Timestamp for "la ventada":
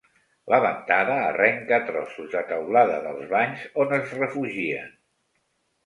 0.53-1.17